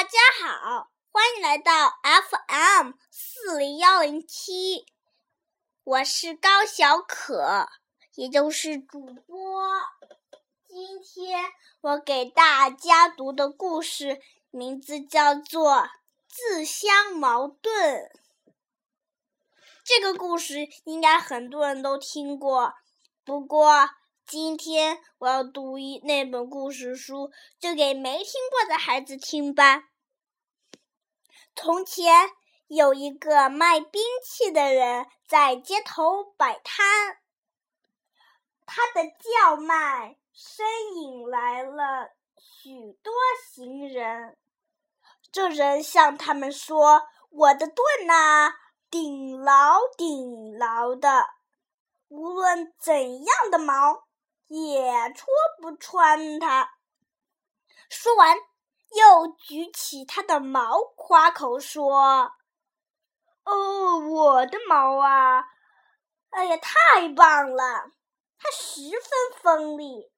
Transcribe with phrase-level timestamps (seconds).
[0.00, 4.86] 大家好，欢迎来到 FM 四零幺零七，
[5.84, 7.68] 我是高小可，
[8.14, 9.62] 也就是主播。
[10.66, 11.52] 今天
[11.82, 15.72] 我给大家读的故事名字叫做
[16.26, 18.00] 《自相矛盾》。
[19.84, 22.72] 这个故事应该很多人都听过，
[23.22, 23.90] 不过
[24.30, 29.88] 今天我要读一那本故事书，就给没听过的孩子听吧。
[31.56, 32.30] 从前
[32.68, 37.18] 有一个卖兵器的人在街头摆摊，
[38.64, 43.12] 他的叫卖声引来了许多
[43.52, 44.38] 行人。
[45.32, 48.52] 这人向他们说：“我的盾呐！”
[48.88, 51.26] 顶牢顶牢的，
[52.06, 54.04] 无论怎样的矛
[54.50, 55.28] 也戳
[55.62, 56.74] 不穿它。
[57.88, 62.32] 说完，又举起他的矛，夸口说
[63.46, 65.44] ：“哦，我的矛啊！
[66.30, 67.92] 哎呀，太棒了！
[68.38, 70.10] 它十分锋利，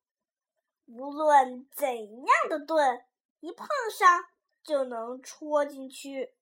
[0.86, 3.04] 无论怎样的盾，
[3.40, 4.24] 一碰上
[4.62, 6.34] 就能戳进去。”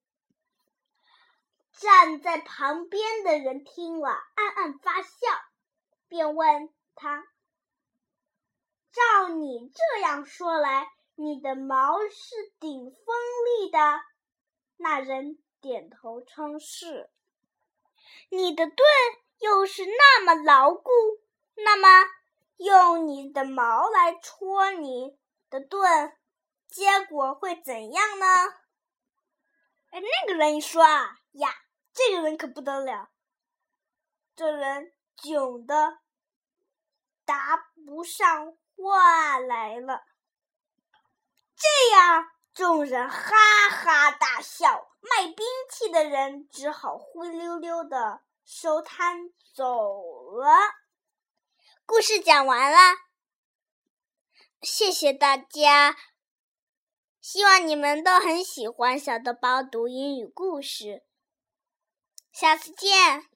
[1.73, 5.09] 站在旁边的人听了，暗暗发笑，
[6.09, 7.27] 便问他
[8.93, 13.17] ：“照你这样说来，你的矛是顶锋
[13.47, 13.79] 利的？”
[14.77, 17.11] 那人点头称是。
[18.29, 18.79] 你的盾
[19.39, 20.91] 又是那么牢固，
[21.55, 22.09] 那么
[22.57, 26.17] 用你的矛来戳你的盾，
[26.69, 28.27] 结果会怎样呢？
[29.91, 31.17] 哎，那个人一说啊。
[31.33, 31.55] 呀，
[31.93, 33.09] 这个人可不得了！
[34.35, 35.99] 这人窘的
[37.25, 40.05] 答不上话来了。
[41.57, 50.49] 这样，众人哈哈大笑，卖兵器的人只好灰溜溜的收摊走了。
[51.85, 52.79] 故事讲完了，
[54.63, 55.97] 谢谢大家。
[57.21, 61.05] 希望你们都很喜欢小豆包读英语故事。
[62.33, 63.30] 下次见。